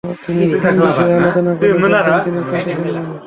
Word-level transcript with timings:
তিনি 0.25 0.43
কোন 0.63 0.75
বিষয়ের 0.81 1.17
আলোচনা 1.19 1.51
করলে 1.59 1.75
বলতাম, 1.83 2.15
তিনি 2.25 2.37
অত্যন্ত 2.39 2.67
জ্ঞানী 2.67 2.91
মানুষ। 2.95 3.17